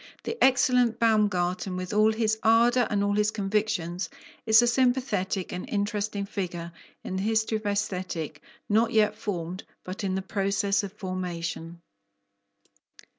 The 0.23 0.35
excellent 0.43 0.97
Baumgarten, 0.99 1.75
with 1.75 1.93
all 1.93 2.11
his 2.11 2.39
ardour 2.41 2.87
and 2.89 3.03
all 3.03 3.13
his 3.13 3.29
convictions, 3.29 4.09
is 4.47 4.63
a 4.63 4.65
sympathetic 4.65 5.51
and 5.53 5.69
interesting 5.69 6.25
figure 6.25 6.71
in 7.03 7.17
the 7.17 7.21
history 7.21 7.57
of 7.57 7.67
Aesthetic 7.67 8.41
not 8.67 8.91
yet 8.93 9.13
formed, 9.15 9.63
but 9.83 10.03
in 10.03 10.19
process 10.23 10.81
of 10.81 10.91
formation. 10.91 11.81